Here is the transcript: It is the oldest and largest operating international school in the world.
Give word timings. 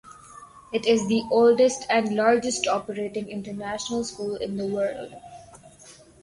It 0.73 0.87
is 0.87 1.05
the 1.07 1.21
oldest 1.29 1.85
and 1.87 2.15
largest 2.15 2.65
operating 2.65 3.29
international 3.29 4.03
school 4.03 4.35
in 4.35 4.57
the 4.57 4.65
world. 4.65 5.13